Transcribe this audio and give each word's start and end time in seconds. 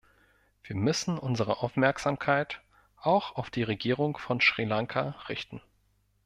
Wir 0.63 0.75
müssen 0.75 1.19
unsere 1.19 1.59
Aufmerksamkeit 1.61 2.59
auch 3.03 3.35
auf 3.35 3.51
die 3.51 3.61
Regierung 3.61 4.17
von 4.17 4.41
Sri 4.41 4.65
Lanka 4.65 5.13
richten. 5.29 5.61